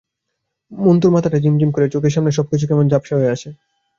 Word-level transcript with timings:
মন্তুর 0.71 1.11
মাথাটা 1.11 1.37
ঝিমঝিম 1.39 1.69
করে, 1.71 1.85
চোখের 1.89 2.13
সামনের 2.13 2.37
সবকিছু 2.37 2.65
কেমন 2.67 2.85
ঝাপসা 2.89 3.15
হয়ে 3.15 3.33
আসে। 3.35 3.49